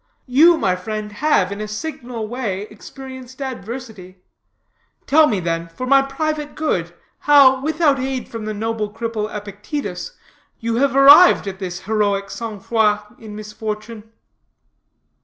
You, 0.25 0.57
my 0.57 0.75
friend, 0.75 1.11
have, 1.11 1.51
in 1.51 1.61
a 1.61 1.67
signal 1.67 2.27
way, 2.27 2.63
experienced 2.71 3.39
adversity. 3.39 4.17
Tell 5.05 5.27
me, 5.27 5.39
then, 5.39 5.67
for 5.67 5.85
my 5.85 6.01
private 6.01 6.55
good, 6.55 6.95
how, 7.19 7.61
without 7.61 7.99
aid 7.99 8.27
from 8.27 8.45
the 8.45 8.53
noble 8.55 8.91
cripple, 8.91 9.31
Epictetus, 9.31 10.13
you 10.59 10.77
have 10.77 10.95
arrived 10.95 11.47
at 11.47 11.59
his 11.59 11.81
heroic 11.81 12.31
sang 12.31 12.59
froid 12.59 13.15
in 13.19 13.35
misfortune." 13.35 14.11